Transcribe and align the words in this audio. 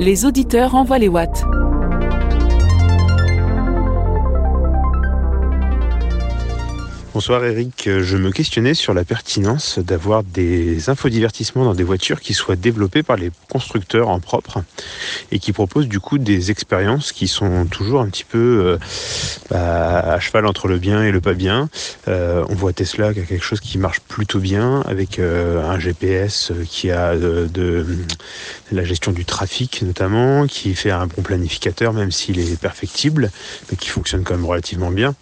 Les 0.00 0.24
auditeurs 0.24 0.76
envoient 0.76 1.00
les 1.00 1.08
watts. 1.08 1.42
Bonsoir 7.18 7.44
Eric, 7.44 7.90
je 8.00 8.16
me 8.16 8.30
questionnais 8.30 8.74
sur 8.74 8.94
la 8.94 9.02
pertinence 9.02 9.80
d'avoir 9.80 10.22
des 10.22 10.88
infodivertissements 10.88 11.64
dans 11.64 11.74
des 11.74 11.82
voitures 11.82 12.20
qui 12.20 12.32
soient 12.32 12.54
développées 12.54 13.02
par 13.02 13.16
les 13.16 13.32
constructeurs 13.50 14.08
en 14.08 14.20
propre 14.20 14.62
et 15.32 15.40
qui 15.40 15.50
proposent 15.50 15.88
du 15.88 15.98
coup 15.98 16.18
des 16.18 16.52
expériences 16.52 17.10
qui 17.10 17.26
sont 17.26 17.66
toujours 17.66 18.02
un 18.02 18.08
petit 18.08 18.22
peu 18.22 18.38
euh, 18.38 18.78
bah, 19.50 19.98
à 19.98 20.20
cheval 20.20 20.46
entre 20.46 20.68
le 20.68 20.78
bien 20.78 21.02
et 21.02 21.10
le 21.10 21.20
pas 21.20 21.34
bien. 21.34 21.68
Euh, 22.06 22.44
on 22.50 22.54
voit 22.54 22.72
Tesla 22.72 23.12
qui 23.12 23.18
a 23.18 23.24
quelque 23.24 23.44
chose 23.44 23.58
qui 23.58 23.78
marche 23.78 23.98
plutôt 23.98 24.38
bien 24.38 24.82
avec 24.82 25.18
euh, 25.18 25.68
un 25.68 25.80
GPS 25.80 26.52
qui 26.70 26.92
a 26.92 27.16
de, 27.16 27.48
de, 27.52 27.84
la 28.70 28.84
gestion 28.84 29.10
du 29.10 29.24
trafic 29.24 29.82
notamment, 29.82 30.46
qui 30.46 30.72
fait 30.76 30.92
un 30.92 31.08
bon 31.08 31.22
planificateur 31.22 31.92
même 31.92 32.12
s'il 32.12 32.38
est 32.38 32.60
perfectible, 32.60 33.32
mais 33.72 33.76
qui 33.76 33.88
fonctionne 33.88 34.22
quand 34.22 34.36
même 34.36 34.46
relativement 34.46 34.92
bien. 34.92 35.16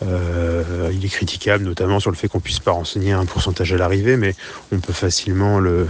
il 0.00 1.04
est 1.04 1.08
critiqué 1.08 1.39
notamment 1.46 2.00
sur 2.00 2.10
le 2.10 2.16
fait 2.16 2.28
qu'on 2.28 2.40
puisse 2.40 2.58
pas 2.58 2.72
renseigner 2.72 3.12
un 3.12 3.24
pourcentage 3.24 3.72
à 3.72 3.76
l'arrivée, 3.76 4.16
mais 4.16 4.34
on 4.72 4.78
peut 4.78 4.92
facilement 4.92 5.58
le, 5.58 5.88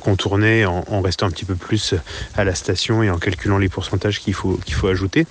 contourner 0.00 0.64
en, 0.66 1.00
restant 1.00 1.26
un 1.26 1.30
petit 1.30 1.44
peu 1.44 1.54
plus 1.54 1.94
à 2.36 2.44
la 2.44 2.54
station 2.54 3.02
et 3.02 3.10
en 3.10 3.18
calculant 3.18 3.58
les 3.58 3.68
pourcentages 3.68 4.20
qu'il 4.20 4.34
faut, 4.34 4.58
ajouter. 4.84 5.26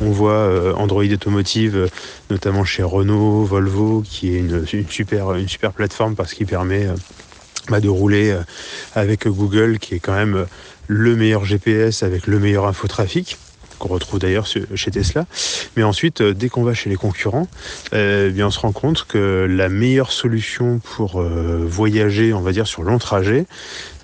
On 0.00 0.10
voit 0.10 0.32
euh, 0.32 0.72
Android 0.74 1.04
Automotive, 1.04 1.76
euh, 1.76 1.88
notamment 2.30 2.64
chez 2.64 2.82
Renault, 2.82 3.44
Volvo, 3.44 4.02
qui 4.02 4.34
est 4.34 4.38
une, 4.38 4.66
super, 4.88 5.34
une 5.34 5.48
super 5.48 5.72
plateforme 5.72 6.14
parce 6.14 6.32
qu'il 6.32 6.46
permet 6.46 6.86
euh, 6.86 6.94
bah, 7.68 7.80
de 7.80 7.88
rouler 7.88 8.34
avec 8.94 9.28
Google, 9.28 9.78
qui 9.78 9.94
est 9.94 10.00
quand 10.00 10.14
même 10.14 10.46
le 10.86 11.16
meilleur 11.16 11.44
GPS 11.44 12.02
avec 12.02 12.26
le 12.26 12.38
meilleur 12.38 12.66
infotrafic 12.66 13.36
qu'on 13.78 13.88
retrouve 13.88 14.18
d'ailleurs 14.18 14.46
chez 14.46 14.90
Tesla. 14.90 15.26
Mais 15.76 15.82
ensuite, 15.82 16.20
euh, 16.20 16.34
dès 16.34 16.48
qu'on 16.48 16.62
va 16.62 16.74
chez 16.74 16.90
les 16.90 16.96
concurrents, 16.96 17.48
euh, 17.94 18.28
eh 18.28 18.32
bien 18.32 18.48
on 18.48 18.50
se 18.50 18.60
rend 18.60 18.72
compte 18.72 19.04
que 19.04 19.46
la 19.48 19.68
meilleure 19.68 20.12
solution 20.12 20.80
pour 20.80 21.20
euh, 21.20 21.64
voyager, 21.66 22.32
on 22.32 22.40
va 22.40 22.52
dire, 22.52 22.66
sur 22.66 22.82
long 22.82 22.98
trajet, 22.98 23.46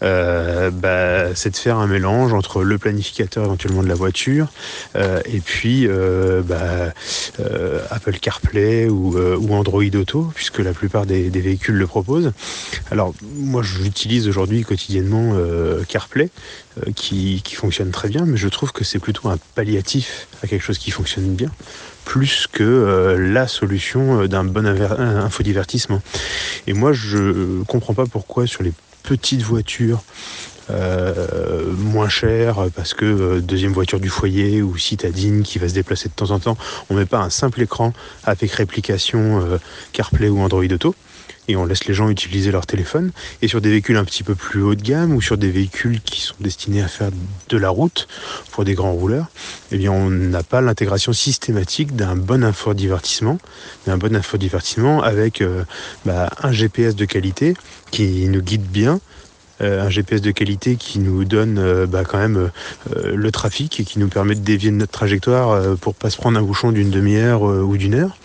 bah, 0.00 1.34
c'est 1.34 1.50
de 1.50 1.56
faire 1.56 1.78
un 1.78 1.87
mélange 1.87 2.33
entre 2.33 2.62
le 2.62 2.78
planificateur 2.78 3.45
éventuellement 3.45 3.83
de 3.83 3.89
la 3.89 3.95
voiture 3.95 4.48
et 4.97 5.41
puis 5.41 5.89
bah, 6.47 6.92
Apple 7.91 8.19
CarPlay 8.19 8.89
ou, 8.89 9.55
Android 9.55 9.83
Auto, 9.95 10.31
puisque 10.34 10.59
la 10.59 10.72
plupart 10.72 11.06
des, 11.06 11.28
véhicules 11.31 11.77
le 11.77 11.87
proposent. 11.87 12.33
Alors 12.91 13.15
moi, 13.37 13.62
j'utilise 13.62 14.28
aujourd'hui 14.28 14.62
quotidiennement 14.62 15.37
CarPlay, 15.89 16.31
qui, 16.95 17.42
fonctionne 17.55 17.91
très 17.91 18.09
bien, 18.09 18.25
mais 18.27 18.37
je 18.37 18.48
trouve 18.48 18.72
que 18.72 18.84
c'est 18.84 18.98
plutôt 18.98 19.28
un 19.28 19.39
palliatif 19.55 20.27
à 20.42 20.47
quelque 20.47 20.62
chose 20.62 20.78
qui 20.78 20.91
fonctionne 20.91 21.34
bien, 21.34 21.50
plus 22.05 22.47
que 22.50 22.62
euh, 22.62 23.33
la 23.33 23.47
solution 23.47 24.22
euh, 24.22 24.28
d'un 24.28 24.45
bon 24.45 24.67
infodivertissement. 24.67 26.03
Et 26.67 26.72
moi, 26.72 26.92
je 26.92 27.62
comprends 27.65 27.95
pas 27.95 28.06
pourquoi 28.06 28.47
sur 28.47 28.62
les 28.62 28.72
petites 29.05 29.42
voitures 29.42 30.02
euh, 30.70 31.72
moins 31.77 32.08
chères, 32.08 32.66
parce 32.74 32.94
que 32.94 33.38
deuxième 33.38 33.72
voiture 33.72 34.00
du 34.00 34.08
foyer 34.08 34.62
ou 34.62 34.77
citadine 34.77 35.42
qui 35.42 35.58
va 35.58 35.69
se 35.69 35.74
déplacer 35.74 36.08
de 36.08 36.14
temps 36.14 36.33
en 36.33 36.41
temps, 36.41 36.56
on 36.91 36.94
met 36.94 37.06
pas 37.06 37.20
un 37.20 37.30
simple 37.30 37.62
écran 37.62 37.92
avec 38.25 38.50
réplication 38.50 39.58
CarPlay 39.92 40.28
ou 40.28 40.41
Android 40.41 40.64
Auto 40.64 40.97
et 41.48 41.56
on 41.56 41.64
laisse 41.64 41.87
les 41.87 41.95
gens 41.95 42.09
utiliser 42.09 42.50
leur 42.50 42.67
téléphone. 42.67 43.12
Et 43.42 43.48
sur 43.48 43.61
des 43.61 43.70
véhicules 43.70 43.97
un 43.97 44.05
petit 44.05 44.23
peu 44.23 44.34
plus 44.34 44.62
haut 44.62 44.75
de 44.75 44.83
gamme 44.83 45.14
ou 45.14 45.20
sur 45.20 45.37
des 45.37 45.50
véhicules 45.50 46.00
qui 46.00 46.20
sont 46.20 46.34
destinés 46.41 46.83
à 46.83 46.89
faire 46.89 47.11
de 47.48 47.56
la 47.56 47.69
route 47.69 48.09
pour 48.50 48.64
des 48.64 48.75
grands 48.75 48.92
rouleurs, 48.92 49.27
eh 49.72 49.77
bien 49.77 49.92
on 49.92 50.11
n'a 50.11 50.42
pas 50.42 50.61
l'intégration 50.61 51.12
systématique 51.12 51.95
d'un 51.97 52.17
bon 52.17 52.45
infodivertissement, 52.45 53.39
d'un 53.87 53.99
bon 53.99 54.15
infodivertissement 54.16 55.03
avec 55.03 55.41
euh, 55.41 55.65
bah, 56.05 56.31
un 56.43 56.53
GPS 56.53 56.97
de 56.97 57.05
qualité 57.05 57.55
qui 57.91 58.28
nous 58.28 58.43
guide 58.43 58.66
bien, 58.66 59.00
un 59.60 59.91
GPS 59.91 60.20
de 60.20 60.31
qualité 60.31 60.76
qui 60.76 60.98
nous 60.98 61.25
donne 61.25 61.59
euh, 61.59 61.87
bah, 61.87 62.04
quand 62.04 62.19
même 62.19 62.50
le 62.94 63.31
trafic 63.31 63.81
et 63.81 63.84
qui 63.84 63.98
nous 63.98 64.09
permet 64.09 64.34
de 64.34 64.41
dévier 64.41 64.70
de 64.70 64.76
notre 64.76 64.92
trajectoire 64.92 65.76
pour 65.78 65.94
pas 65.94 66.10
se 66.10 66.16
prendre 66.16 66.38
un 66.38 66.42
bouchon 66.42 66.72
d'une 66.72 66.91
demi-heure 66.91 67.42
ou 67.42 67.76
d'une 67.76 67.94
heure. 67.94 68.16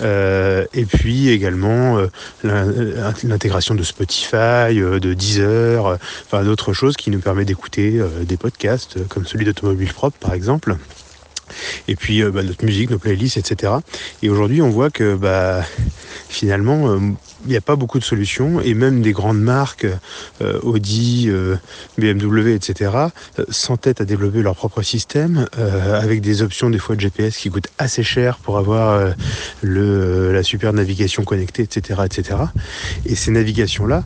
Euh, 0.00 0.64
et 0.74 0.84
puis 0.84 1.28
également 1.30 1.98
euh, 1.98 3.06
l'intégration 3.24 3.74
de 3.74 3.82
Spotify, 3.82 4.36
euh, 4.80 5.00
de 5.00 5.14
Deezer, 5.14 5.98
enfin 6.26 6.44
d'autres 6.44 6.72
choses 6.72 6.96
qui 6.96 7.10
nous 7.10 7.18
permettent 7.18 7.48
d'écouter 7.48 8.00
des 8.22 8.36
podcasts 8.36 9.06
comme 9.08 9.26
celui 9.26 9.44
d'Automobile 9.44 9.92
Propre 9.92 10.16
par 10.18 10.34
exemple 10.34 10.76
et 11.88 11.96
puis 11.96 12.22
bah, 12.22 12.42
notre 12.42 12.64
musique, 12.64 12.90
nos 12.90 12.98
playlists, 12.98 13.36
etc. 13.36 13.72
Et 14.22 14.30
aujourd'hui, 14.30 14.62
on 14.62 14.70
voit 14.70 14.90
que 14.90 15.14
bah, 15.14 15.62
finalement, 16.28 16.98
il 17.44 17.50
n'y 17.50 17.56
a 17.56 17.60
pas 17.60 17.76
beaucoup 17.76 17.98
de 17.98 18.04
solutions 18.04 18.60
et 18.60 18.74
même 18.74 19.00
des 19.00 19.12
grandes 19.12 19.40
marques, 19.40 19.86
euh, 20.42 20.58
Audi, 20.62 21.26
euh, 21.28 21.56
BMW, 21.96 22.54
etc., 22.54 22.90
euh, 23.38 23.44
s'entêtent 23.48 24.00
à 24.00 24.04
développer 24.04 24.42
leur 24.42 24.56
propre 24.56 24.82
système 24.82 25.46
avec 25.56 26.20
des 26.20 26.42
options 26.42 26.70
des 26.70 26.78
fois 26.78 26.96
de 26.96 27.00
GPS 27.00 27.36
qui 27.36 27.50
coûtent 27.50 27.68
assez 27.78 28.02
cher 28.02 28.38
pour 28.38 28.58
avoir 28.58 29.12
le, 29.62 30.32
la 30.32 30.42
super 30.42 30.72
navigation 30.72 31.24
connectée, 31.24 31.62
etc., 31.62 32.02
etc. 32.04 32.38
Et 33.06 33.14
ces 33.14 33.30
navigations-là 33.30 34.02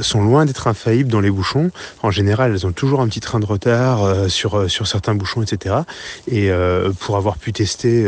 sont 0.00 0.22
loin 0.22 0.44
d'être 0.46 0.66
infaillibles 0.66 1.10
dans 1.10 1.20
les 1.20 1.30
bouchons. 1.30 1.70
En 2.02 2.10
général, 2.10 2.52
elles 2.52 2.66
ont 2.66 2.72
toujours 2.72 3.00
un 3.00 3.08
petit 3.08 3.20
train 3.20 3.40
de 3.40 3.46
retard 3.46 4.30
sur, 4.30 4.70
sur 4.70 4.86
certains 4.86 5.14
bouchons, 5.14 5.42
etc. 5.42 5.76
Et 6.28 6.50
pour 7.00 7.16
avoir 7.16 7.38
pu 7.38 7.52
tester 7.52 8.04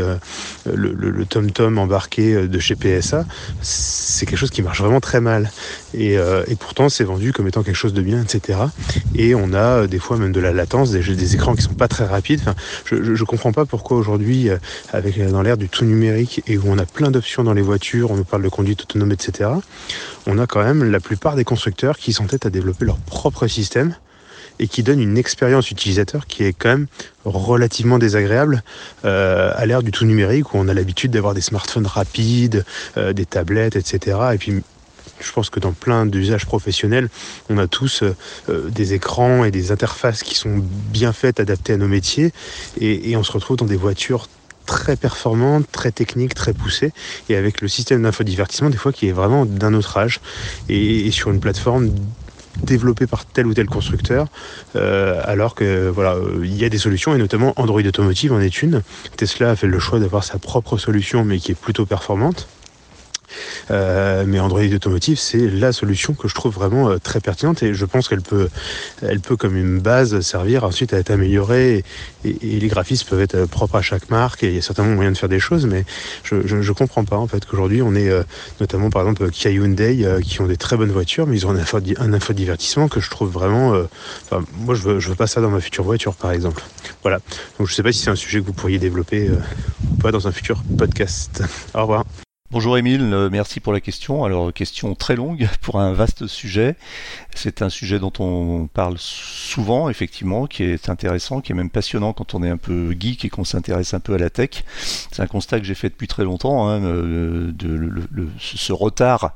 le, 0.66 0.92
le 0.92 1.24
TomTom 1.24 1.78
embarqué 1.78 2.46
de 2.46 2.58
chez 2.58 2.74
PSA, 2.74 3.24
c'est 3.62 4.26
quelque 4.26 4.38
chose 4.38 4.50
qui 4.50 4.62
marche 4.62 4.80
vraiment 4.80 5.00
très 5.00 5.20
mal. 5.20 5.50
Euh, 5.96 6.44
et, 6.48 6.56
pourtant, 6.56 6.88
c'est 6.88 7.04
vendu 7.04 7.32
comme 7.32 7.48
étant 7.48 7.62
quelque 7.62 7.76
chose 7.76 7.94
de 7.94 8.02
bien, 8.02 8.22
etc. 8.22 8.58
Et 9.14 9.34
on 9.34 9.52
a 9.52 9.82
euh, 9.82 9.86
des 9.86 9.98
fois 9.98 10.16
même 10.16 10.32
de 10.32 10.40
la 10.40 10.52
latence, 10.52 10.90
des, 10.90 11.34
écrans 11.34 11.54
qui 11.54 11.62
sont 11.62 11.74
pas 11.74 11.88
très 11.88 12.04
rapides. 12.04 12.42
Je, 12.84 12.96
ne 12.96 13.24
comprends 13.24 13.52
pas 13.52 13.64
pourquoi 13.64 13.96
aujourd'hui, 13.96 14.50
euh, 14.50 14.56
avec 14.92 15.20
dans 15.30 15.42
l'ère 15.42 15.56
du 15.56 15.68
tout 15.68 15.84
numérique 15.84 16.42
et 16.46 16.58
où 16.58 16.64
on 16.66 16.78
a 16.78 16.86
plein 16.86 17.10
d'options 17.10 17.44
dans 17.44 17.54
les 17.54 17.62
voitures, 17.62 18.10
on 18.10 18.16
nous 18.16 18.24
parle 18.24 18.42
de 18.42 18.48
conduite 18.48 18.82
autonome, 18.82 19.12
etc. 19.12 19.50
On 20.26 20.38
a 20.38 20.46
quand 20.46 20.62
même 20.62 20.90
la 20.90 21.00
plupart 21.00 21.36
des 21.36 21.44
constructeurs 21.44 21.96
qui 21.96 22.12
s'entêtent 22.12 22.46
à 22.46 22.50
développer 22.50 22.84
leur 22.84 22.98
propre 22.98 23.46
système 23.46 23.94
et 24.58 24.68
qui 24.68 24.82
donne 24.82 25.00
une 25.00 25.18
expérience 25.18 25.70
utilisateur 25.70 26.26
qui 26.26 26.44
est 26.44 26.52
quand 26.52 26.68
même 26.68 26.86
relativement 27.24 27.98
désagréable 27.98 28.62
euh, 29.04 29.52
à 29.54 29.66
l'ère 29.66 29.82
du 29.82 29.90
tout 29.90 30.04
numérique 30.04 30.54
où 30.54 30.58
on 30.58 30.68
a 30.68 30.74
l'habitude 30.74 31.10
d'avoir 31.10 31.34
des 31.34 31.40
smartphones 31.40 31.86
rapides, 31.86 32.64
euh, 32.96 33.12
des 33.12 33.26
tablettes, 33.26 33.76
etc. 33.76 34.18
Et 34.34 34.38
puis 34.38 34.62
je 35.20 35.32
pense 35.32 35.50
que 35.50 35.60
dans 35.60 35.72
plein 35.72 36.06
d'usages 36.06 36.46
professionnels, 36.46 37.08
on 37.48 37.58
a 37.58 37.66
tous 37.66 38.02
euh, 38.02 38.70
des 38.70 38.94
écrans 38.94 39.44
et 39.44 39.50
des 39.50 39.72
interfaces 39.72 40.22
qui 40.22 40.34
sont 40.34 40.62
bien 40.92 41.12
faites, 41.12 41.40
adaptées 41.40 41.72
à 41.72 41.76
nos 41.76 41.88
métiers, 41.88 42.32
et, 42.80 43.16
on 43.16 43.22
se 43.22 43.32
retrouve 43.32 43.56
dans 43.56 43.66
des 43.66 43.76
voitures 43.76 44.28
très 44.66 44.96
performantes, 44.96 45.66
très 45.72 45.90
techniques, 45.90 46.34
très 46.34 46.52
poussées, 46.52 46.92
et 47.28 47.36
avec 47.36 47.60
le 47.60 47.68
système 47.68 48.02
d'infodivertissement 48.02 48.70
des 48.70 48.76
fois 48.76 48.92
qui 48.92 49.08
est 49.08 49.12
vraiment 49.12 49.46
d'un 49.46 49.74
autre 49.74 49.96
âge, 49.96 50.20
et 50.68 51.10
sur 51.10 51.30
une 51.30 51.40
plateforme 51.40 51.90
développé 52.66 53.06
par 53.06 53.24
tel 53.24 53.46
ou 53.46 53.54
tel 53.54 53.66
constructeur, 53.66 54.26
euh, 54.76 55.20
alors 55.24 55.54
que 55.54 55.88
voilà, 55.88 56.16
il 56.42 56.56
y 56.56 56.64
a 56.64 56.68
des 56.68 56.78
solutions 56.78 57.14
et 57.14 57.18
notamment 57.18 57.52
Android 57.56 57.82
Automotive 57.82 58.32
en 58.32 58.40
est 58.40 58.62
une. 58.62 58.82
Tesla 59.16 59.50
a 59.50 59.56
fait 59.56 59.66
le 59.66 59.78
choix 59.78 59.98
d'avoir 59.98 60.24
sa 60.24 60.38
propre 60.38 60.78
solution, 60.78 61.24
mais 61.24 61.38
qui 61.38 61.52
est 61.52 61.60
plutôt 61.60 61.86
performante. 61.86 62.48
Euh, 63.70 64.24
mais 64.26 64.40
Android 64.40 64.62
Automotive, 64.62 65.18
c'est 65.18 65.48
la 65.48 65.72
solution 65.72 66.14
que 66.14 66.28
je 66.28 66.34
trouve 66.34 66.54
vraiment 66.54 66.90
euh, 66.90 66.98
très 66.98 67.20
pertinente 67.20 67.62
et 67.62 67.74
je 67.74 67.84
pense 67.84 68.08
qu'elle 68.08 68.22
peut, 68.22 68.48
elle 69.02 69.20
peut 69.20 69.36
comme 69.36 69.56
une 69.56 69.78
base 69.80 70.20
servir 70.20 70.64
ensuite 70.64 70.92
à 70.92 70.98
être 70.98 71.10
améliorée 71.10 71.84
et, 72.24 72.34
les 72.58 72.68
graphismes 72.68 73.08
peuvent 73.08 73.20
être 73.20 73.46
propres 73.46 73.76
à 73.76 73.82
chaque 73.82 74.10
marque 74.10 74.42
et 74.42 74.48
il 74.48 74.54
y 74.54 74.58
a 74.58 74.62
certainement 74.62 74.94
moyen 74.94 75.12
de 75.12 75.16
faire 75.16 75.28
des 75.28 75.40
choses, 75.40 75.66
mais 75.66 75.84
je, 76.24 76.46
je, 76.46 76.72
comprends 76.72 77.04
pas 77.04 77.16
en 77.16 77.26
fait 77.26 77.44
qu'aujourd'hui 77.46 77.82
on 77.82 77.94
est 77.94 78.08
euh, 78.08 78.22
notamment 78.60 78.90
par 78.90 79.02
exemple 79.02 79.30
Kia 79.30 79.50
Hyundai 79.50 80.06
qui 80.24 80.40
ont 80.40 80.46
des 80.46 80.56
très 80.56 80.76
bonnes 80.76 80.90
voitures, 80.90 81.26
mais 81.26 81.36
ils 81.36 81.46
ont 81.46 81.50
un, 81.50 81.58
info, 81.58 81.78
un 81.98 82.12
infodivertissement 82.12 82.88
que 82.88 83.00
je 83.00 83.10
trouve 83.10 83.30
vraiment. 83.30 83.72
moi, 84.58 84.74
je 84.74 84.82
veux, 84.82 85.00
je 85.00 85.08
veux 85.08 85.14
pas 85.14 85.26
ça 85.26 85.40
dans 85.40 85.50
ma 85.50 85.60
future 85.60 85.84
voiture, 85.84 86.14
par 86.14 86.32
exemple. 86.32 86.62
Voilà. 87.02 87.20
Donc, 87.58 87.68
je 87.68 87.74
sais 87.74 87.82
pas 87.82 87.92
si 87.92 88.00
c'est 88.00 88.10
un 88.10 88.16
sujet 88.16 88.40
que 88.40 88.46
vous 88.46 88.52
pourriez 88.52 88.78
développer 88.78 89.30
ou 89.30 89.96
pas 89.96 90.12
dans 90.12 90.26
un 90.28 90.32
futur 90.32 90.62
podcast. 90.76 91.42
Au 91.74 91.82
revoir. 91.82 92.04
Bonjour 92.50 92.78
Émile, 92.78 93.12
euh, 93.12 93.28
merci 93.30 93.60
pour 93.60 93.74
la 93.74 93.80
question. 93.80 94.24
Alors 94.24 94.54
question 94.54 94.94
très 94.94 95.16
longue 95.16 95.46
pour 95.60 95.78
un 95.78 95.92
vaste 95.92 96.26
sujet. 96.26 96.76
C'est 97.34 97.60
un 97.60 97.68
sujet 97.68 97.98
dont 97.98 98.12
on 98.20 98.68
parle 98.72 98.96
souvent, 98.96 99.90
effectivement, 99.90 100.46
qui 100.46 100.62
est 100.62 100.88
intéressant, 100.88 101.42
qui 101.42 101.52
est 101.52 101.54
même 101.54 101.68
passionnant 101.68 102.14
quand 102.14 102.32
on 102.32 102.42
est 102.42 102.48
un 102.48 102.56
peu 102.56 102.96
geek 102.98 103.26
et 103.26 103.28
qu'on 103.28 103.44
s'intéresse 103.44 103.92
un 103.92 104.00
peu 104.00 104.14
à 104.14 104.18
la 104.18 104.30
tech. 104.30 104.64
C'est 105.12 105.20
un 105.20 105.26
constat 105.26 105.60
que 105.60 105.66
j'ai 105.66 105.74
fait 105.74 105.90
depuis 105.90 106.08
très 106.08 106.24
longtemps, 106.24 106.66
hein, 106.68 106.82
euh, 106.82 107.52
ce 108.38 108.72
retard 108.72 109.34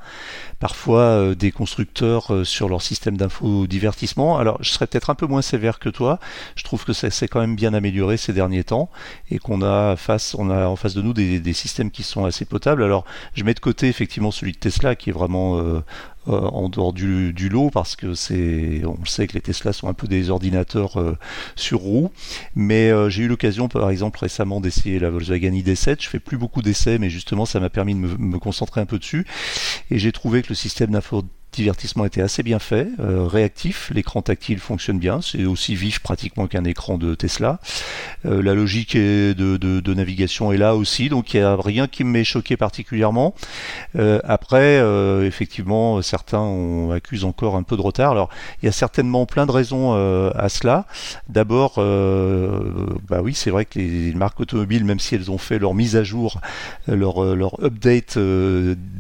parfois 0.58 1.00
euh, 1.00 1.34
des 1.34 1.50
constructeurs 1.50 2.46
sur 2.46 2.68
leur 2.68 2.82
système 2.82 3.16
d'infodivertissement. 3.16 4.38
Alors 4.38 4.56
je 4.62 4.70
serais 4.70 4.86
peut-être 4.86 5.10
un 5.10 5.16
peu 5.16 5.26
moins 5.26 5.42
sévère 5.42 5.80
que 5.80 5.88
toi. 5.88 6.18
Je 6.54 6.64
trouve 6.64 6.84
que 6.84 6.92
ça 6.92 7.10
s'est 7.10 7.28
quand 7.28 7.40
même 7.40 7.56
bien 7.56 7.74
amélioré 7.74 8.16
ces 8.16 8.32
derniers 8.32 8.64
temps 8.64 8.88
et 9.30 9.38
qu'on 9.38 9.60
a 9.60 9.96
face, 9.96 10.34
on 10.38 10.50
a 10.50 10.66
en 10.66 10.76
face 10.76 10.94
de 10.94 11.02
nous 11.02 11.12
des, 11.12 11.52
systèmes 11.52 11.90
qui 11.90 12.04
sont 12.04 12.24
assez 12.24 12.44
potables. 12.44 12.82
Je 13.34 13.44
mets 13.44 13.54
de 13.54 13.60
côté 13.60 13.88
effectivement 13.88 14.30
celui 14.30 14.52
de 14.52 14.58
Tesla 14.58 14.94
qui 14.96 15.10
est 15.10 15.12
vraiment 15.12 15.58
euh, 15.58 15.80
euh, 16.28 16.40
en 16.40 16.68
dehors 16.68 16.92
du, 16.92 17.32
lot 17.48 17.70
parce 17.70 17.96
que 17.96 18.14
c'est, 18.14 18.82
on 18.84 19.04
sait 19.04 19.26
que 19.26 19.34
les 19.34 19.40
Tesla 19.40 19.72
sont 19.72 19.88
un 19.88 19.94
peu 19.94 20.06
des 20.06 20.30
ordinateurs 20.30 21.00
euh, 21.00 21.16
sur 21.56 21.80
roue. 21.80 22.10
Mais 22.54 22.90
j'ai 23.10 23.24
eu 23.24 23.28
l'occasion, 23.28 23.68
par 23.68 23.90
exemple, 23.90 24.18
récemment 24.20 24.60
d'essayer 24.60 24.98
la 24.98 25.10
Volkswagen 25.10 25.50
ID7. 25.50 25.96
Je 26.00 26.08
fais 26.08 26.20
plus 26.20 26.36
beaucoup 26.36 26.62
d'essais, 26.62 26.98
mais 26.98 27.10
justement, 27.10 27.46
ça 27.46 27.60
m'a 27.60 27.70
permis 27.70 27.94
de 27.94 27.98
me, 27.98 28.38
concentrer 28.38 28.80
un 28.80 28.86
peu 28.86 28.98
dessus. 28.98 29.26
Et 29.90 29.98
j'ai 29.98 30.12
trouvé 30.12 30.42
que 30.42 30.48
le 30.50 30.54
système 30.54 30.90
divertissement 31.52 32.06
était 32.06 32.22
assez 32.22 32.42
bien 32.42 32.58
fait, 32.58 32.88
euh, 32.98 33.26
réactif, 33.26 33.90
l'écran 33.94 34.22
tactile 34.22 34.58
fonctionne 34.58 34.98
bien, 34.98 35.20
c'est 35.20 35.44
aussi 35.44 35.74
vif 35.74 36.00
pratiquement 36.00 36.46
qu'un 36.46 36.64
écran 36.64 36.96
de 36.98 37.14
Tesla. 37.14 37.60
Euh, 38.24 38.42
la 38.42 38.54
logique 38.54 38.96
de, 38.96 39.94
navigation 39.94 40.52
est 40.52 40.56
là 40.56 40.74
aussi, 40.74 41.10
donc 41.10 41.34
il 41.34 41.40
n'y 41.40 41.42
a 41.42 41.54
rien 41.54 41.86
qui 41.86 42.04
m'ait 42.04 42.24
choqué 42.24 42.56
particulièrement. 42.56 43.34
Euh, 43.98 44.20
après, 44.24 44.80
effectivement, 45.26 46.00
certains 46.00 46.90
accusent 46.94 47.24
encore 47.24 47.56
un 47.56 47.62
peu 47.62 47.76
de 47.76 47.82
retard. 47.82 48.12
Alors, 48.12 48.30
il 48.62 48.66
y 48.66 48.68
a 48.68 48.72
certainement 48.72 49.26
plein 49.26 49.44
de 49.44 49.52
raisons 49.52 49.92
à 50.34 50.48
cela. 50.48 50.86
D'abord, 51.28 51.74
bah 51.76 53.20
oui, 53.22 53.34
c'est 53.34 53.50
vrai 53.50 53.66
que 53.66 53.78
les 53.78 54.14
marques 54.14 54.40
automobiles, 54.40 54.84
même 54.84 55.00
si 55.00 55.14
elles 55.14 55.30
ont 55.30 55.38
fait 55.38 55.58
leur 55.58 55.74
mise 55.74 55.96
à 55.96 56.04
jour, 56.04 56.40
leur, 56.86 57.18
update 57.62 58.16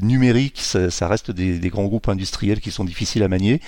numérique, 0.02 0.60
ça, 0.60 1.08
reste 1.08 1.30
des 1.30 1.68
grands 1.70 1.84
groupes 1.84 2.08
industriels 2.08 2.41
qui 2.60 2.70
sont 2.70 2.84
difficiles 2.84 3.22
à 3.22 3.28
manier 3.28 3.60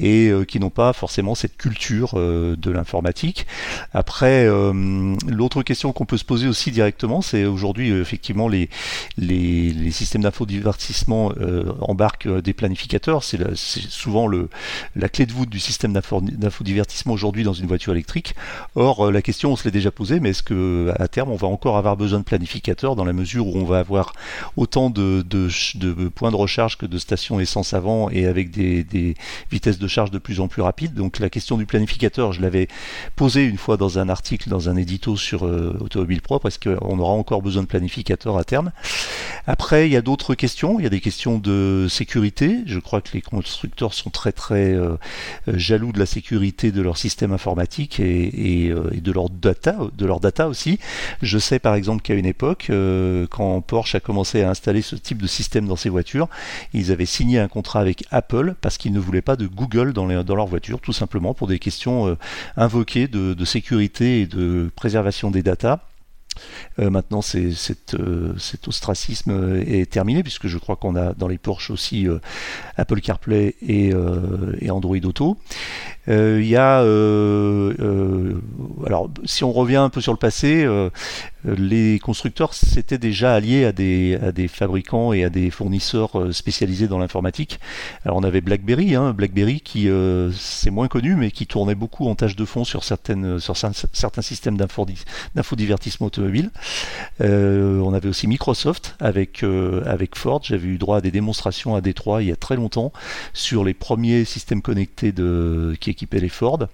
et 0.00 0.28
euh, 0.28 0.44
qui 0.44 0.60
n'ont 0.60 0.70
pas 0.70 0.92
forcément 0.92 1.34
cette 1.34 1.56
culture 1.56 2.12
euh, 2.14 2.56
de 2.56 2.70
l'informatique. 2.70 3.46
Après, 3.92 4.46
euh, 4.46 5.16
l'autre 5.26 5.62
question 5.62 5.92
qu'on 5.92 6.06
peut 6.06 6.16
se 6.16 6.24
poser 6.24 6.48
aussi 6.48 6.70
directement, 6.70 7.22
c'est 7.22 7.44
aujourd'hui 7.44 7.90
effectivement 7.90 8.48
les, 8.48 8.68
les, 9.16 9.90
systèmes 9.90 10.22
d'infodivertissement 10.22 11.32
embarquent 11.80 12.28
des 12.28 12.52
planificateurs. 12.52 13.24
C'est 13.24 13.38
souvent 13.56 14.26
le, 14.26 14.48
la 14.94 15.08
clé 15.08 15.26
de 15.26 15.32
voûte 15.32 15.48
du 15.48 15.58
système 15.58 15.92
d'infodivertissement 15.92 17.14
aujourd'hui 17.14 17.42
dans 17.42 17.54
une 17.54 17.66
voiture 17.66 17.92
électrique. 17.92 18.34
Or, 18.76 19.10
la 19.10 19.22
question, 19.22 19.52
on 19.52 19.56
se 19.56 19.64
l'est 19.64 19.72
déjà 19.72 19.90
posée, 19.90 20.20
mais 20.20 20.30
est-ce 20.30 20.42
que 20.42 20.92
à 20.98 21.08
terme, 21.08 21.30
on 21.30 21.36
va 21.36 21.48
encore 21.48 21.76
avoir 21.78 21.96
besoin 21.96 22.20
de 22.20 22.24
planificateurs 22.24 22.96
dans 22.96 23.04
la 23.04 23.12
mesure 23.12 23.46
où 23.46 23.56
on 23.56 23.64
va 23.64 23.78
avoir 23.78 24.12
autant 24.56 24.90
de, 24.90 25.22
de, 25.22 26.08
points 26.08 26.30
de 26.30 26.36
recharge 26.36 26.76
que 26.76 26.86
de 26.86 26.98
stations 26.98 27.40
essence 27.40 27.72
avant 27.72 28.10
avec 28.26 28.50
des, 28.50 29.14
vitesses 29.50 29.78
de 29.78 29.88
charge 29.88 30.10
de 30.10 30.18
plus 30.18 30.40
en 30.40 30.48
plus 30.48 30.62
rapides. 30.62 30.94
Donc 30.94 31.18
la 31.18 31.30
question 31.30 31.56
du 31.56 31.66
planificateur, 31.66 32.32
je 32.32 32.40
l'avais 32.40 32.68
posée 33.16 33.44
une 33.44 33.58
fois 33.58 33.76
dans 33.76 33.98
un 33.98 34.08
article, 34.08 34.48
dans 34.48 34.68
un 34.68 34.76
édito 34.76 35.16
sur 35.16 35.46
euh, 35.46 35.76
Automobile 35.80 36.22
Propre. 36.22 36.48
Est-ce 36.48 36.58
qu'on 36.58 36.98
aura 36.98 37.12
encore 37.12 37.42
besoin 37.42 37.62
de 37.62 37.68
planificateur 37.68 38.36
à 38.36 38.44
terme? 38.44 38.72
Après, 39.46 39.88
il 39.88 39.92
y 39.92 39.96
a 39.96 40.02
d'autres 40.02 40.34
questions. 40.34 40.78
Il 40.78 40.84
y 40.84 40.86
a 40.86 40.90
des 40.90 41.00
questions 41.00 41.38
de 41.38 41.86
sécurité. 41.88 42.58
Je 42.66 42.78
crois 42.78 43.00
que 43.00 43.10
les 43.14 43.22
constructeurs 43.22 43.94
sont 43.94 44.10
très 44.10 44.32
très 44.32 44.74
euh, 44.74 44.96
jaloux 45.46 45.92
de 45.92 45.98
la 45.98 46.06
sécurité 46.06 46.72
de 46.72 46.82
leur 46.82 46.96
système 46.96 47.32
informatique 47.32 48.00
et, 48.00 48.68
euh, 48.70 48.90
et, 48.92 49.00
de 49.00 49.12
leur 49.12 49.30
data, 49.30 49.76
de 49.96 50.06
leur 50.06 50.20
data 50.20 50.48
aussi. 50.48 50.78
Je 51.22 51.38
sais 51.38 51.58
par 51.58 51.74
exemple 51.74 52.02
qu'à 52.02 52.14
une 52.14 52.26
époque, 52.26 52.70
quand 53.30 53.60
Porsche 53.60 53.94
a 53.94 54.00
commencé 54.00 54.42
à 54.42 54.50
installer 54.50 54.82
ce 54.82 54.96
type 54.96 55.22
de 55.22 55.26
système 55.26 55.66
dans 55.66 55.76
ses 55.76 55.88
voitures, 55.88 56.28
ils 56.72 56.92
avaient 56.92 57.06
signé 57.06 57.38
un 57.38 57.48
contrat 57.48 57.80
avec 57.80 58.04
Apple 58.10 58.54
parce 58.60 58.78
qu'ils 58.78 58.92
ne 58.92 59.00
voulaient 59.00 59.22
pas 59.22 59.36
de 59.36 59.46
Google 59.46 59.92
dans, 59.92 60.06
leur 60.06 60.46
voiture, 60.46 60.80
tout 60.80 60.92
simplement 60.92 61.34
pour 61.34 61.46
des 61.46 61.58
questions 61.58 62.08
euh, 62.08 62.16
invoquées 62.56 63.08
de, 63.08 63.44
sécurité 63.44 64.22
et 64.22 64.26
de 64.26 64.70
préservation 64.74 65.30
des 65.30 65.42
datas. 65.42 65.80
Euh, 66.78 66.88
maintenant, 66.88 67.20
euh, 67.34 68.34
cet 68.38 68.68
ostracisme 68.68 69.60
est 69.66 69.90
terminé 69.90 70.22
puisque 70.22 70.46
je 70.46 70.58
crois 70.58 70.76
qu'on 70.76 70.94
a 70.94 71.12
dans 71.14 71.26
les 71.26 71.38
Porsche 71.38 71.70
aussi 71.70 72.06
Apple 72.76 73.00
CarPlay 73.00 73.56
et, 73.62 73.92
Android 74.70 74.98
Auto. 75.04 75.38
Il 76.08 76.46
y 76.46 76.56
a, 76.56 76.78
alors, 78.86 79.10
si 79.24 79.44
on 79.44 79.52
revient 79.52 79.76
un 79.76 79.90
peu 79.90 80.00
sur 80.00 80.12
le 80.12 80.18
passé, 80.18 80.66
les 81.44 81.98
constructeurs 82.00 82.54
s'étaient 82.54 82.98
déjà 82.98 83.34
alliés 83.34 83.64
à 83.64 83.72
des, 83.72 84.18
à 84.20 84.32
des 84.32 84.48
fabricants 84.48 85.12
et 85.12 85.24
à 85.24 85.30
des 85.30 85.50
fournisseurs 85.50 86.18
euh, 86.18 86.32
spécialisés 86.32 86.88
dans 86.88 86.98
l'informatique. 86.98 87.60
Alors 88.04 88.16
on 88.16 88.22
avait 88.22 88.40
BlackBerry, 88.40 88.94
hein, 88.94 89.12
BlackBerry 89.12 89.60
qui 89.60 89.88
euh, 89.88 90.32
c'est 90.32 90.70
moins 90.70 90.88
connu 90.88 91.14
mais 91.14 91.30
qui 91.30 91.46
tournait 91.46 91.74
beaucoup 91.74 92.08
en 92.08 92.14
tâche 92.14 92.36
de 92.36 92.44
fond 92.44 92.64
sur 92.64 92.84
certaines 92.84 93.38
sur 93.38 93.56
certains 93.56 94.22
systèmes 94.22 94.56
d'infodivertissement 94.56 96.08
automobile. 96.08 96.50
Euh, 97.20 97.80
on 97.80 97.92
avait 97.94 98.08
aussi 98.08 98.26
Microsoft 98.26 98.96
avec 99.00 99.44
avec 99.86 100.16
Ford. 100.16 100.40
J'avais 100.42 100.68
eu 100.68 100.78
droit 100.78 100.98
à 100.98 101.00
des 101.00 101.10
démonstrations 101.10 101.74
à 101.74 101.80
Détroit 101.80 102.22
il 102.22 102.28
y 102.28 102.32
a 102.32 102.36
très 102.36 102.56
longtemps 102.56 102.92
sur 103.32 103.64
les 103.64 103.74
premiers 103.74 104.24
systèmes 104.24 104.62
connectés 104.62 105.12
qui 105.80 105.90
équipaient 105.90 106.20
les 106.20 106.28
Ford. 106.28 106.68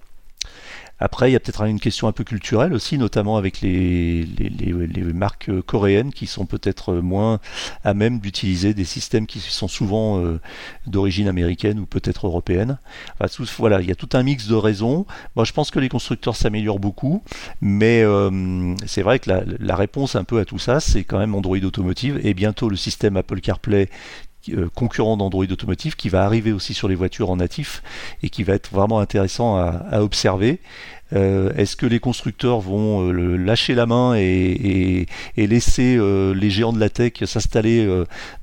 Après, 0.99 1.29
il 1.29 1.33
y 1.33 1.35
a 1.35 1.39
peut-être 1.39 1.63
une 1.63 1.79
question 1.79 2.07
un 2.07 2.13
peu 2.13 2.23
culturelle 2.23 2.73
aussi, 2.73 2.97
notamment 2.97 3.37
avec 3.37 3.61
les, 3.61 4.25
marques 5.13 5.49
coréennes 5.61 6.11
qui 6.11 6.25
sont 6.25 6.45
peut-être 6.45 6.93
moins 6.93 7.39
à 7.83 7.93
même 7.93 8.19
d'utiliser 8.19 8.73
des 8.73 8.85
systèmes 8.85 9.27
qui 9.27 9.39
sont 9.39 9.67
souvent 9.67 10.19
euh, 10.19 10.39
d'origine 10.87 11.27
américaine 11.27 11.79
ou 11.79 11.85
peut-être 11.85 12.27
européenne. 12.27 12.77
voilà, 13.57 13.81
il 13.81 13.87
y 13.87 13.91
a 13.91 13.95
tout 13.95 14.09
un 14.13 14.23
mix 14.23 14.47
de 14.47 14.55
raisons. 14.55 15.05
Moi, 15.35 15.45
je 15.45 15.51
pense 15.51 15.71
que 15.71 15.79
les 15.79 15.89
constructeurs 15.89 16.35
s'améliorent 16.35 16.79
beaucoup, 16.79 17.23
mais 17.61 18.01
euh, 18.03 18.75
c'est 18.85 19.01
vrai 19.01 19.19
que 19.19 19.29
la 19.59 19.75
réponse 19.75 20.15
un 20.15 20.23
peu 20.23 20.39
à 20.39 20.45
tout 20.45 20.59
ça, 20.59 20.79
c'est 20.79 21.03
quand 21.03 21.19
même 21.19 21.35
Android 21.35 21.57
Automotive 21.57 22.19
et 22.23 22.33
bientôt 22.33 22.69
le 22.69 22.75
système 22.75 23.17
Apple 23.17 23.41
CarPlay 23.41 23.89
euh, 24.49 24.69
concurrent 24.73 25.17
d'Android 25.17 25.45
Automotive 25.45 25.95
qui 25.95 26.09
va 26.09 26.23
arriver 26.23 26.51
aussi 26.51 26.73
sur 26.73 26.87
les 26.87 26.95
voitures 26.95 27.29
en 27.29 27.37
natif 27.37 27.81
et 28.23 28.29
qui 28.29 28.43
va 28.43 28.53
être 28.53 28.71
vraiment 28.71 28.99
intéressant 28.99 29.57
à, 29.57 30.01
observer. 30.01 30.59
Euh, 31.13 31.53
est-ce 31.55 31.75
que 31.75 31.85
les 31.85 31.99
constructeurs 31.99 32.59
vont 32.59 33.11
euh, 33.11 33.37
lâcher 33.37 33.75
la 33.75 33.85
main 33.85 34.15
et, 34.15 35.05
laisser 35.37 35.97
les 35.97 36.49
géants 36.49 36.73
de 36.73 36.79
la 36.79 36.89
tech 36.89 37.13
s'installer 37.25 37.87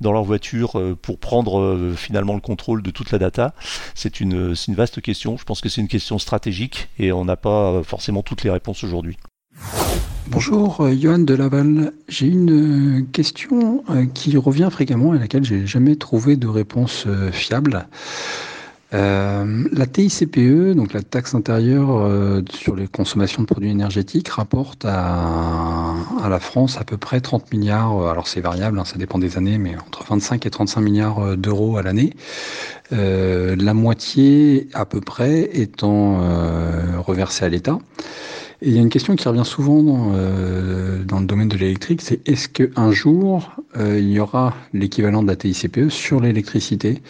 dans 0.01 0.11
leur 0.11 0.23
voiture 0.23 0.81
pour 1.01 1.19
prendre 1.19 1.93
finalement 1.95 2.33
le 2.33 2.41
contrôle 2.41 2.81
de 2.81 2.91
toute 2.91 3.11
la 3.11 3.19
data? 3.19 3.53
C'est 3.95 4.19
une 4.19 4.55
vaste 4.69 5.01
question. 5.01 5.37
Je 5.37 5.43
pense 5.43 5.61
que 5.61 5.69
c'est 5.69 5.81
une 5.81 5.87
question 5.87 6.19
stratégique 6.19 6.89
et 6.99 7.11
on 7.11 7.25
n'a 7.25 7.37
pas 7.37 7.83
forcément 7.83 8.23
toutes 8.23 8.43
les 8.43 8.49
réponses 8.49 8.83
aujourd'hui. 8.83 9.17
Bonjour, 10.27 10.79
euh, 10.79 10.95
Johan 10.97 11.19
de 11.19 11.33
Laval. 11.33 11.91
J'ai 12.07 12.27
une 12.27 12.99
euh, 12.99 13.05
question 13.11 13.83
euh, 13.89 14.05
qui 14.05 14.37
revient 14.37 14.69
fréquemment 14.71 15.13
et 15.13 15.17
à 15.17 15.19
laquelle 15.19 15.43
j'ai 15.43 15.67
jamais 15.67 15.97
trouvé 15.97 16.37
de 16.37 16.47
réponse 16.47 17.05
fiable. 17.33 17.85
la 18.93 19.85
TICPE, 19.85 20.75
donc 20.75 20.93
la 20.93 21.01
taxe 21.01 21.35
intérieure 21.35 22.41
sur 22.49 22.75
les 22.75 22.87
consommations 22.87 23.41
de 23.41 23.47
produits 23.47 23.71
énergétiques, 23.71 24.29
rapporte 24.29 24.85
à, 24.85 25.95
la 26.29 26.39
France 26.39 26.77
à 26.79 26.83
peu 26.83 26.97
près 26.97 27.19
30 27.19 27.51
milliards, 27.51 28.07
alors 28.07 28.27
c'est 28.27 28.39
variable, 28.39 28.79
hein, 28.79 28.85
ça 28.85 28.97
dépend 28.97 29.17
des 29.17 29.37
années, 29.37 29.57
mais 29.57 29.75
entre 29.75 30.05
25 30.07 30.45
et 30.45 30.49
35 30.51 30.81
milliards 30.81 31.35
d'euros 31.37 31.77
à 31.77 31.81
l'année. 31.81 32.13
la 32.91 33.73
moitié 33.73 34.67
à 34.73 34.85
peu 34.85 35.01
près 35.01 35.49
étant 35.53 36.19
reversée 37.01 37.45
à 37.45 37.49
l'État. 37.49 37.79
Il 38.65 38.71
y 38.71 38.77
a 38.77 38.81
une 38.81 38.89
question 38.89 39.17
qui 39.17 39.27
revient 39.27 39.43
souvent 39.43 39.83
dans, 39.83 40.13
euh, 40.15 40.99
le 40.99 41.25
domaine 41.25 41.49
de 41.49 41.57
l'électrique, 41.57 42.01
c'est 42.01 42.25
est-ce 42.25 42.47
qu'un 42.47 42.93
jour, 42.93 43.51
euh, 43.75 43.99
il 43.99 44.09
y 44.09 44.21
aura 44.21 44.55
l'équivalent 44.71 45.21
de 45.21 45.27
la 45.27 45.35
TICPE 45.35 45.89
sur 45.89 46.21
l'électricité 46.21 47.01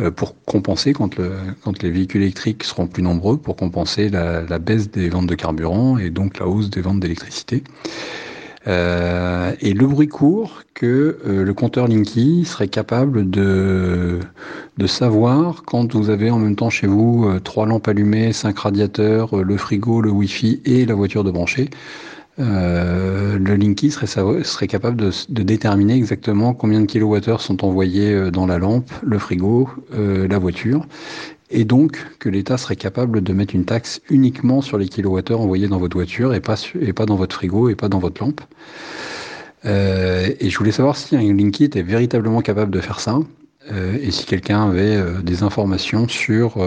euh, 0.00 0.10
pour 0.10 0.42
compenser 0.44 0.92
quand 0.92 1.16
les 1.18 1.90
véhicules 1.90 2.22
électriques 2.22 2.64
seront 2.64 2.88
plus 2.88 3.04
nombreux, 3.04 3.36
pour 3.36 3.54
compenser 3.54 4.08
la, 4.08 4.42
la 4.42 4.58
baisse 4.58 4.90
des 4.90 5.08
ventes 5.08 5.28
de 5.28 5.36
carburant 5.36 5.98
et 5.98 6.10
donc 6.10 6.40
la 6.40 6.48
hausse 6.48 6.68
des 6.68 6.80
ventes 6.80 6.98
d'électricité? 6.98 7.62
Euh, 8.66 9.52
et 9.60 9.72
le 9.72 9.86
bruit 9.86 10.08
court 10.08 10.62
que 10.74 11.18
euh, 11.26 11.44
le 11.44 11.54
compteur 11.54 11.86
Linky 11.86 12.44
serait 12.44 12.68
capable 12.68 13.30
de, 13.30 14.18
de 14.76 14.86
savoir 14.86 15.62
quand 15.64 15.94
vous 15.94 16.10
avez 16.10 16.30
en 16.30 16.38
même 16.38 16.56
temps 16.56 16.70
chez 16.70 16.86
vous 16.88 17.26
euh, 17.28 17.38
trois 17.38 17.66
lampes 17.66 17.86
allumées, 17.86 18.32
cinq 18.32 18.58
radiateurs, 18.58 19.36
le 19.36 19.56
frigo, 19.56 20.00
le 20.00 20.10
Wi-Fi 20.10 20.60
et 20.64 20.86
la 20.86 20.94
voiture 20.94 21.24
de 21.24 21.30
brancher, 21.30 21.70
le 22.40 23.54
Linky 23.56 23.90
serait, 23.90 24.06
serait 24.06 24.68
capable 24.68 24.96
de, 24.96 25.10
de, 25.28 25.42
déterminer 25.42 25.96
exactement 25.96 26.54
combien 26.54 26.80
de 26.80 26.86
kilowattheures 26.86 27.40
sont 27.40 27.64
envoyés 27.64 28.30
dans 28.30 28.46
la 28.46 28.58
lampe, 28.58 28.88
le 29.02 29.18
frigo, 29.18 29.68
la 29.90 30.38
voiture, 30.38 30.86
et 31.50 31.64
donc 31.64 31.98
que 32.18 32.28
l'État 32.28 32.58
serait 32.58 32.76
capable 32.76 33.22
de 33.22 33.32
mettre 33.32 33.54
une 33.54 33.64
taxe 33.64 34.00
uniquement 34.10 34.60
sur 34.60 34.78
les 34.78 34.88
kilowattheures 34.88 35.40
envoyés 35.40 35.68
dans 35.68 35.78
votre 35.78 35.96
voiture 35.96 36.34
et 36.34 36.40
pas, 36.40 36.56
et 36.80 36.92
pas 36.92 37.06
dans 37.06 37.16
votre 37.16 37.34
frigo 37.34 37.68
et 37.68 37.74
pas 37.74 37.88
dans 37.88 37.98
votre 37.98 38.22
lampe. 38.22 38.40
Euh, 39.64 40.28
et 40.38 40.50
je 40.50 40.58
voulais 40.58 40.72
savoir 40.72 40.96
si 40.96 41.16
un 41.16 41.20
Linky 41.20 41.64
était 41.64 41.82
véritablement 41.82 42.42
capable 42.42 42.70
de 42.70 42.80
faire 42.80 43.00
ça 43.00 43.18
euh, 43.72 43.98
et 44.00 44.10
si 44.10 44.24
quelqu'un 44.24 44.68
avait 44.68 44.96
euh, 44.96 45.20
des 45.20 45.42
informations 45.42 46.06
sur 46.06 46.58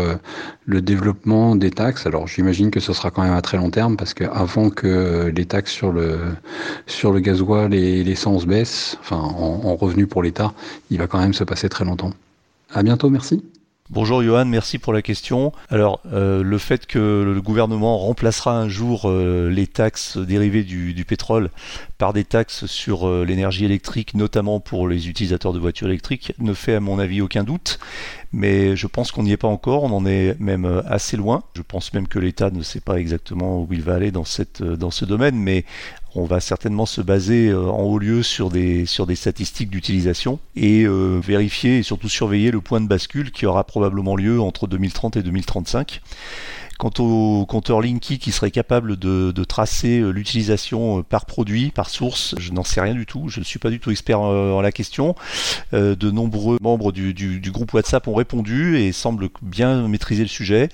le 0.66 0.82
développement 0.82 1.56
des 1.56 1.72
taxes. 1.72 2.06
Alors 2.06 2.28
j'imagine 2.28 2.72
que 2.72 2.80
ce 2.80 2.92
sera 2.94 3.12
quand 3.12 3.22
même 3.22 3.34
à 3.34 3.42
très 3.42 3.58
long 3.58 3.70
terme 3.70 3.96
parce 3.98 4.14
qu'avant 4.14 4.70
que 4.70 5.32
les 5.34 5.46
taxes 5.46 5.72
sur 5.72 5.92
le, 5.92 6.20
sur 6.88 7.12
le 7.12 7.20
gasoil 7.20 7.74
et 7.74 8.04
l'essence 8.04 8.46
baissent, 8.46 8.98
enfin 9.00 9.18
en, 9.18 9.62
en 9.64 9.76
revenu 9.76 10.08
pour 10.08 10.24
l'État, 10.24 10.54
il 10.90 10.98
va 10.98 11.08
quand 11.08 11.20
même 11.20 11.34
se 11.34 11.44
passer 11.44 11.70
très 11.70 11.86
longtemps. 11.86 12.12
À 12.74 12.84
bientôt, 12.84 13.10
merci. 13.10 13.44
Bonjour 13.94 14.24
Johan, 14.24 14.46
merci 14.46 14.80
pour 14.80 14.94
la 14.94 15.02
question. 15.02 15.52
Alors 15.70 16.00
euh, 16.14 16.44
le 16.44 16.58
fait 16.58 16.86
que 16.86 17.24
le 17.26 17.42
gouvernement 17.42 17.98
remplacera 17.98 18.58
un 18.58 18.70
jour 18.70 19.10
euh, 19.10 19.50
les 19.50 19.68
taxes 19.68 20.18
dérivées 20.18 20.64
du, 20.64 21.04
pétrole 21.04 21.50
par 21.98 22.14
des 22.14 22.24
taxes 22.24 22.68
sur 22.68 23.06
euh, 23.06 23.26
l'énergie 23.26 23.66
électrique, 23.66 24.14
notamment 24.14 24.62
pour 24.62 24.88
les 24.88 25.10
utilisateurs 25.10 25.52
de 25.52 25.60
voitures 25.60 25.88
électriques, 25.88 26.32
ne 26.40 26.54
fait 26.54 26.76
à 26.76 26.80
mon 26.80 27.00
avis 27.00 27.20
aucun 27.20 27.44
doute. 27.44 27.80
Mais 28.32 28.78
je 28.78 28.88
pense 28.88 29.12
qu'on 29.12 29.24
n'y 29.24 29.34
est 29.34 29.38
pas 29.38 29.50
encore, 29.50 29.84
on 29.84 29.92
en 29.92 30.06
est 30.06 30.40
même 30.40 30.82
assez 30.88 31.18
loin. 31.18 31.44
Je 31.54 31.62
pense 31.62 31.94
même 31.94 32.08
que 32.08 32.18
l'État 32.18 32.50
ne 32.50 32.64
sait 32.64 32.80
pas 32.80 32.96
exactement 32.96 33.60
où 33.60 33.68
il 33.74 33.82
va 33.82 33.96
aller 33.96 34.12
dans, 34.12 34.24
dans 34.62 34.92
ce 34.92 35.04
domaine, 35.04 35.36
mais 35.36 35.66
on 36.16 36.26
va 36.26 36.40
certainement 36.40 36.86
se 36.86 37.02
baser 37.02 37.50
euh, 37.50 37.70
en 37.70 37.84
haut 37.84 38.00
lieu 38.00 38.24
sur 38.24 38.50
des, 38.50 38.86
statistiques 39.16 39.70
d'utilisation 39.70 40.40
et 40.56 40.84
euh, 40.84 41.20
vérifier 41.24 41.80
et 41.80 41.84
surtout 41.84 42.10
surveiller 42.10 42.52
le 42.52 42.62
point 42.62 42.82
de 42.82 42.88
bascule 42.88 43.32
qui 43.32 43.46
aura 43.46 43.64
probablement 43.64 44.16
lieu 44.16 44.42
entre 44.42 44.68
2030 44.68 45.18
et 45.18 45.24
2035. 45.24 46.02
Quant 46.82 46.90
au 46.98 47.46
compteur 47.46 47.80
Linky 47.80 48.18
qui 48.18 48.32
serait 48.32 48.50
capable 48.50 48.98
de, 48.98 49.44
tracer 49.44 50.00
euh, 50.00 50.10
l'utilisation 50.10 50.98
euh, 50.98 51.04
par 51.04 51.28
produit, 51.28 51.70
par 51.70 51.92
source, 51.92 52.34
je 52.40 52.52
n'en 52.54 52.64
sais 52.64 52.82
rien 52.82 52.96
du 52.96 53.06
tout. 53.06 53.30
Je 53.30 53.40
ne 53.40 53.46
suis 53.46 53.60
pas 53.60 53.70
du 53.70 53.80
tout 53.80 53.92
expert 53.92 54.20
en, 54.20 54.60
la 54.62 54.72
question. 54.72 55.14
Euh, 55.76 55.96
de 55.96 56.10
nombreux 56.10 56.58
membres 56.60 56.92
du, 56.92 57.40
groupe 57.52 57.72
WhatsApp 57.76 58.08
ont 58.08 58.16
répondu 58.16 58.80
et 58.80 58.94
semblent 58.94 59.30
bien 59.44 59.88
maîtriser 59.88 60.24
le 60.24 60.28
sujet 60.28 60.70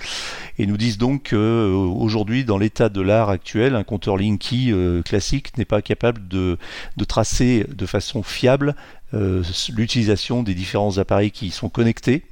et 0.57 0.65
nous 0.65 0.77
disent 0.77 0.97
donc 0.97 1.31
qu'aujourd'hui, 1.31 2.45
dans 2.45 2.57
l'état 2.57 2.87
de 2.87 3.01
l'art 3.01 3.29
actuel, 3.29 3.75
un 3.75 3.83
compteur 3.83 4.15
Linky 4.15 4.71
classique 5.03 5.57
n'est 5.57 5.65
pas 5.65 5.81
capable 5.81 6.25
de, 6.29 6.57
tracer 7.05 7.65
de 7.67 7.85
façon 7.85 8.23
fiable 8.23 8.75
l'utilisation 9.11 10.41
des 10.41 10.53
différents 10.53 10.99
appareils 10.99 11.31
qui 11.31 11.47
y 11.47 11.51
sont 11.51 11.69
connectés 11.69 12.23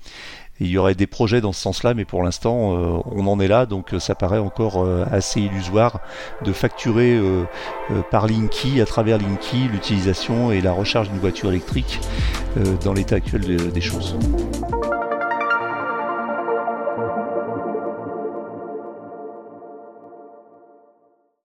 il 0.59 0.67
y 0.67 0.77
aurait 0.77 0.95
des 0.95 1.07
projets 1.07 1.41
dans 1.41 1.51
ce 1.51 1.61
sens-là, 1.61 1.93
mais 1.93 2.05
pour 2.05 2.23
l'instant, 2.23 2.75
euh, 2.75 3.01
on 3.11 3.27
en 3.27 3.39
est 3.39 3.47
là, 3.47 3.65
donc 3.65 3.93
euh, 3.93 3.99
ça 3.99 4.15
paraît 4.15 4.39
encore 4.39 4.83
euh, 4.83 5.05
assez 5.11 5.41
illusoire 5.41 5.99
de 6.43 6.53
facturer 6.53 7.19
par 8.11 8.27
Linky, 8.27 8.81
à 8.81 8.85
travers 8.85 9.17
Linky, 9.17 9.67
l'utilisation 9.71 10.51
et 10.51 10.61
la 10.61 10.71
recharge 10.71 11.09
d'une 11.09 11.19
voiture 11.19 11.49
électrique 11.49 11.99
dans 12.83 12.93
l'état 12.93 13.15
actuel 13.15 13.71
des 13.71 13.81
choses. 13.81 14.15